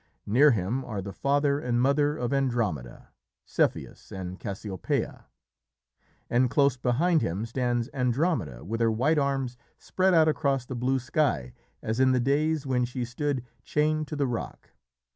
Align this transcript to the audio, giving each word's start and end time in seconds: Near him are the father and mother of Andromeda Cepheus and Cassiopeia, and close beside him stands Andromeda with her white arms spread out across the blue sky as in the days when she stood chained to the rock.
Near 0.25 0.49
him 0.49 0.83
are 0.83 0.99
the 0.99 1.13
father 1.13 1.59
and 1.59 1.79
mother 1.79 2.17
of 2.17 2.33
Andromeda 2.33 3.09
Cepheus 3.45 4.11
and 4.11 4.39
Cassiopeia, 4.39 5.27
and 6.27 6.49
close 6.49 6.75
beside 6.75 7.21
him 7.21 7.45
stands 7.45 7.87
Andromeda 7.93 8.65
with 8.65 8.81
her 8.81 8.91
white 8.91 9.19
arms 9.19 9.57
spread 9.77 10.15
out 10.15 10.27
across 10.27 10.65
the 10.65 10.73
blue 10.73 10.97
sky 10.97 11.53
as 11.83 11.99
in 11.99 12.13
the 12.13 12.19
days 12.19 12.65
when 12.65 12.83
she 12.83 13.05
stood 13.05 13.45
chained 13.63 14.07
to 14.07 14.15
the 14.15 14.25
rock. 14.25 14.71